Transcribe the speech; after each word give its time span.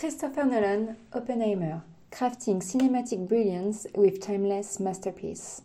Christopher 0.00 0.46
Nolan, 0.46 0.96
Oppenheimer, 1.12 1.82
crafting 2.10 2.62
cinematic 2.62 3.28
brilliance 3.28 3.86
with 3.94 4.22
timeless 4.22 4.80
masterpiece. 4.80 5.60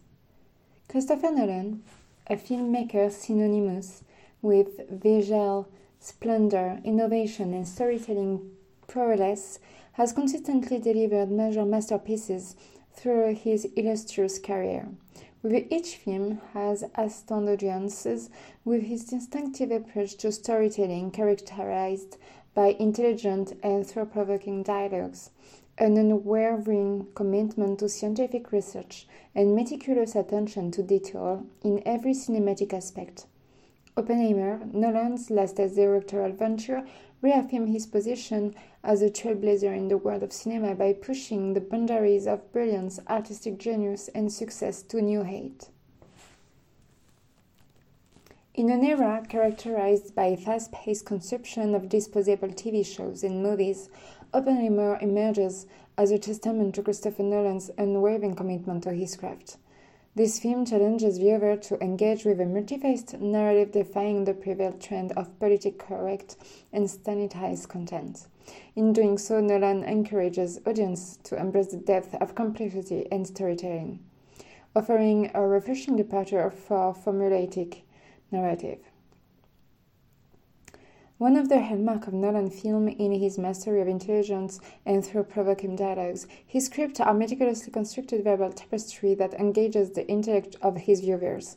Christopher 0.89 1.31
Nolan, 1.31 1.83
a 2.27 2.35
filmmaker 2.35 3.09
synonymous 3.09 4.03
with 4.41 4.89
visual 4.89 5.69
splendor, 6.01 6.81
innovation, 6.83 7.53
and 7.53 7.65
storytelling 7.65 8.41
prowess, 8.89 9.59
has 9.93 10.11
consistently 10.11 10.79
delivered 10.79 11.31
major 11.31 11.63
masterpieces 11.63 12.57
through 12.91 13.35
his 13.35 13.63
illustrious 13.77 14.37
career. 14.37 14.89
With 15.43 15.71
each 15.71 15.95
film 15.95 16.41
has 16.51 16.83
astounded 16.95 17.63
audiences 17.63 18.29
with 18.65 18.81
his 18.81 19.05
distinctive 19.05 19.71
approach 19.71 20.17
to 20.17 20.31
storytelling 20.33 21.11
characterized 21.11 22.17
by 22.55 22.75
intelligent 22.79 23.53
and 23.61 23.85
thought-provoking 23.85 24.63
dialogues, 24.63 25.29
an 25.77 25.97
unwavering 25.97 27.05
commitment 27.13 27.79
to 27.79 27.89
scientific 27.89 28.51
research, 28.51 29.07
and 29.35 29.53
meticulous 29.53 30.15
attention 30.15 30.71
to 30.71 30.81
detail 30.81 31.45
in 31.63 31.83
every 31.85 32.13
cinematic 32.13 32.73
aspect. 32.73 33.27
Oppenheimer, 33.97 34.61
Nolan's 34.73 35.29
latest 35.29 35.75
directorial 35.75 36.31
venture, 36.31 36.85
reaffirmed 37.21 37.69
his 37.69 37.87
position 37.87 38.55
as 38.83 39.01
a 39.01 39.09
trailblazer 39.09 39.75
in 39.75 39.87
the 39.87 39.97
world 39.97 40.23
of 40.23 40.33
cinema 40.33 40.75
by 40.75 40.93
pushing 40.93 41.53
the 41.53 41.61
boundaries 41.61 42.27
of 42.27 42.51
brilliance, 42.51 42.99
artistic 43.09 43.57
genius, 43.57 44.09
and 44.15 44.31
success 44.31 44.81
to 44.81 45.01
new 45.01 45.23
heights. 45.23 45.69
In 48.57 48.69
an 48.69 48.85
era 48.85 49.21
characterized 49.27 50.15
by 50.15 50.37
fast 50.37 50.71
paced 50.71 51.05
consumption 51.05 51.75
of 51.75 51.89
disposable 51.89 52.47
TV 52.47 52.85
shows 52.85 53.21
and 53.21 53.43
movies, 53.43 53.89
Oppenheimer 54.33 54.97
emerges 55.01 55.67
as 55.97 56.09
a 56.09 56.17
testament 56.17 56.73
to 56.75 56.81
Christopher 56.81 57.23
Nolan's 57.23 57.69
unwavering 57.77 58.33
commitment 58.33 58.83
to 58.83 58.93
his 58.93 59.17
craft. 59.17 59.57
This 60.15 60.39
film 60.39 60.65
challenges 60.65 61.17
viewers 61.17 61.67
to 61.67 61.83
engage 61.83 62.23
with 62.23 62.39
a 62.39 62.45
multi-faced 62.45 63.19
narrative 63.19 63.73
defying 63.73 64.23
the 64.23 64.33
prevalent 64.33 64.81
trend 64.81 65.11
of 65.17 65.37
politically 65.37 65.71
correct 65.71 66.37
and 66.71 66.85
sanitized 66.85 67.67
content. 67.67 68.27
In 68.73 68.93
doing 68.93 69.17
so, 69.17 69.41
Nolan 69.41 69.83
encourages 69.83 70.61
audiences 70.65 71.17
to 71.23 71.37
embrace 71.37 71.71
the 71.71 71.77
depth 71.77 72.15
of 72.21 72.35
complexity 72.35 73.05
and 73.11 73.27
storytelling, 73.27 73.99
offering 74.73 75.29
a 75.33 75.45
refreshing 75.45 75.97
departure 75.97 76.49
for 76.49 76.93
formulaic 76.93 77.81
narrative. 78.31 78.79
One 81.17 81.37
of 81.37 81.47
the 81.47 81.61
hallmarks 81.61 82.07
of 82.07 82.13
Nolan's 82.13 82.59
film 82.61 82.89
in 82.89 83.13
his 83.13 83.37
mastery 83.37 83.79
of 83.81 83.87
intelligence 83.87 84.59
and 84.85 85.05
through 85.05 85.23
provoking 85.23 85.77
dialogues, 85.77 86.27
his 86.45 86.65
scripts 86.65 86.99
are 86.99 87.13
meticulously 87.13 87.71
constructed 87.71 88.21
verbal 88.25 88.51
tapestry 88.51 89.15
that 89.15 89.33
engages 89.35 89.91
the 89.91 90.05
intellect 90.09 90.57
of 90.61 90.75
his 90.75 90.99
viewers. 90.99 91.55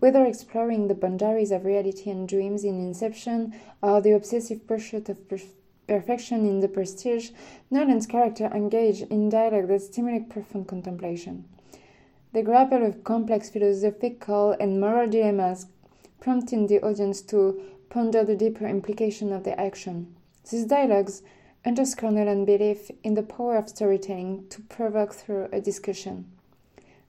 Whether 0.00 0.24
exploring 0.24 0.88
the 0.88 0.96
boundaries 0.96 1.52
of 1.52 1.64
reality 1.64 2.10
and 2.10 2.28
dreams 2.28 2.64
in 2.64 2.80
Inception 2.80 3.54
or 3.80 4.00
the 4.00 4.10
obsessive 4.10 4.66
pursuit 4.66 5.08
of 5.08 5.28
per- 5.28 5.38
perfection 5.86 6.44
in 6.44 6.58
The 6.58 6.68
Prestige, 6.68 7.30
Nolan's 7.70 8.06
characters 8.06 8.50
engage 8.52 9.02
in 9.02 9.28
dialogue 9.28 9.68
that 9.68 9.82
stimulate 9.82 10.28
profound 10.28 10.66
contemplation. 10.66 11.44
They 12.32 12.42
grapple 12.42 12.80
with 12.80 13.04
complex 13.04 13.50
philosophical 13.50 14.56
and 14.58 14.80
moral 14.80 15.08
dilemmas 15.08 15.66
prompting 16.20 16.66
the 16.66 16.80
audience 16.80 17.22
to 17.22 17.60
ponder 17.88 18.24
the 18.24 18.36
deeper 18.36 18.66
implication 18.66 19.32
of 19.32 19.44
their 19.44 19.58
action. 19.60 20.14
These 20.50 20.64
dialogues 20.66 21.22
underscore 21.64 22.12
Nolan's 22.12 22.46
belief 22.46 22.90
in 23.02 23.14
the 23.14 23.22
power 23.22 23.56
of 23.56 23.68
storytelling 23.68 24.46
to 24.50 24.62
provoke 24.62 25.14
through 25.14 25.48
a 25.52 25.60
discussion. 25.60 26.30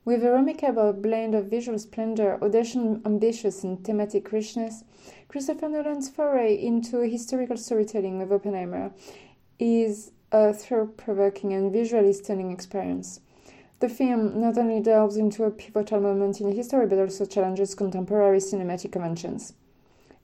With 0.06 0.24
a 0.24 0.32
remarkable 0.32 0.94
blend 0.94 1.36
of 1.36 1.48
visual 1.48 1.78
splendor, 1.78 2.42
audacious, 2.42 2.98
ambitious, 3.06 3.64
and 3.64 3.84
thematic 3.84 4.32
richness, 4.32 4.84
Christopher 5.28 5.68
Nolan's 5.68 6.10
foray 6.10 6.56
into 6.56 7.00
historical 7.00 7.58
storytelling 7.58 8.18
with 8.18 8.32
Oppenheimer 8.32 8.92
is 9.60 10.12
a 10.32 10.54
thought-provoking 10.54 11.54
and 11.54 11.72
visually 11.72 12.14
stunning 12.14 12.52
experience. 12.52 13.20
The 13.80 13.90
film 13.90 14.42
not 14.42 14.58
only 14.58 14.80
delves 14.80 15.18
into 15.18 15.44
a 15.44 15.52
pivotal 15.52 16.00
moment 16.00 16.42
in 16.42 16.52
history 16.52 16.88
but 16.88 16.98
also 16.98 17.26
challenges 17.26 17.76
contemporary 17.76 18.40
cinematic 18.40 18.92
conventions. 18.92 19.54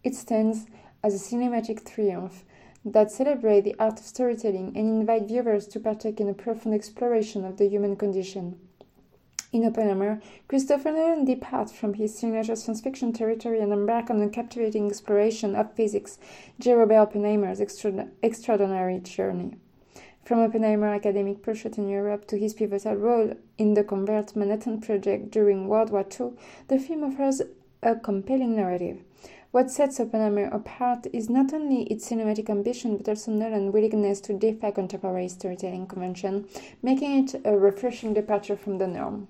It 0.03 0.15
stands 0.15 0.65
as 1.03 1.13
a 1.13 1.35
cinematic 1.35 1.85
triumph 1.85 2.45
that 2.83 3.11
celebrates 3.11 3.65
the 3.65 3.75
art 3.77 3.99
of 3.99 4.05
storytelling 4.05 4.73
and 4.75 5.01
invites 5.01 5.27
viewers 5.27 5.67
to 5.67 5.79
partake 5.79 6.19
in 6.19 6.27
a 6.29 6.33
profound 6.33 6.73
exploration 6.75 7.45
of 7.45 7.57
the 7.57 7.67
human 7.67 7.95
condition. 7.95 8.59
In 9.51 9.65
Oppenheimer, 9.65 10.19
Christopher 10.47 10.91
Nolan 10.91 11.25
departs 11.25 11.71
from 11.71 11.93
his 11.93 12.17
signature 12.17 12.55
science 12.55 12.81
fiction 12.81 13.13
territory 13.13 13.59
and 13.59 13.71
embarks 13.71 14.09
on 14.09 14.19
a 14.19 14.27
captivating 14.29 14.87
exploration 14.87 15.55
of 15.55 15.75
physics, 15.75 16.17
J. 16.59 16.73
Robert 16.73 16.95
Oppenheimer's 16.95 17.61
extra- 17.61 18.07
extraordinary 18.23 18.99
journey. 18.99 19.57
From 20.23 20.39
Oppenheimer's 20.39 20.95
academic 20.95 21.41
pursuit 21.41 21.77
in 21.77 21.89
Europe 21.89 22.25
to 22.27 22.37
his 22.37 22.53
pivotal 22.53 22.95
role 22.95 23.33
in 23.57 23.73
the 23.73 23.83
Covert 23.83 24.35
Manhattan 24.35 24.79
Project 24.79 25.31
during 25.31 25.67
World 25.67 25.89
War 25.89 26.05
II, 26.19 26.31
the 26.69 26.79
film 26.79 27.03
offers 27.03 27.41
a 27.81 27.95
compelling 27.95 28.55
narrative. 28.55 29.03
What 29.51 29.69
sets 29.69 29.99
Oppenheimer 29.99 30.45
apart 30.45 31.05
is 31.13 31.29
not 31.29 31.53
only 31.53 31.83
its 31.83 32.09
cinematic 32.09 32.49
ambition 32.49 32.97
but 32.97 33.09
also 33.09 33.31
Nolan's 33.31 33.73
willingness 33.73 34.21
to 34.21 34.33
defy 34.33 34.71
contemporary 34.71 35.27
storytelling 35.27 35.87
convention, 35.87 36.47
making 36.81 37.25
it 37.25 37.41
a 37.45 37.57
refreshing 37.57 38.13
departure 38.13 38.55
from 38.55 38.77
the 38.79 38.87
norm. 38.87 39.27